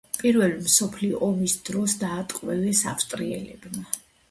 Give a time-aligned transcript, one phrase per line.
[0.19, 3.89] პირველი მსოფლიო ომის დროს დაატყვევეს ავსტრიელებმა.